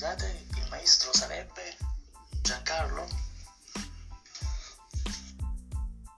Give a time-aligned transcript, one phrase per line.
[0.00, 1.76] scusate, il maestro sarebbe
[2.40, 3.06] Giancarlo?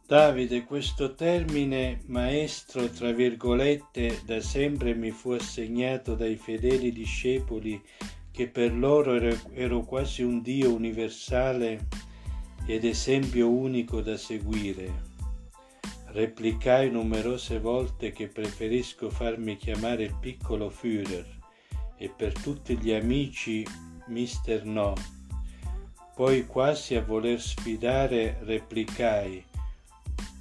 [0.07, 7.83] Davide, questo termine maestro, tra virgolette, da sempre mi fu assegnato dai fedeli discepoli
[8.31, 11.89] che per loro ero, ero quasi un Dio universale
[12.65, 15.11] ed esempio unico da seguire.
[16.13, 21.42] Replicai numerose volte che preferisco farmi chiamare il piccolo Führer
[22.03, 23.65] e per tutti gli amici
[24.07, 24.93] Mister No.
[26.17, 29.47] Poi quasi a voler sfidare replicai,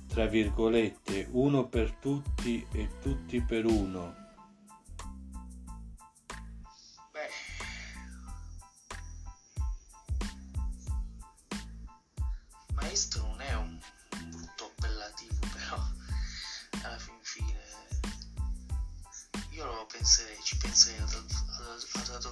[0.07, 4.15] tra virgolette, uno per tutti e tutti per uno.
[7.11, 7.29] Beh,
[12.73, 13.79] maestro non è un
[14.31, 15.77] brutto appellativo, però
[16.83, 17.59] alla fin fine
[19.51, 21.00] io lo penserei, ci penserei
[22.03, 22.31] 这走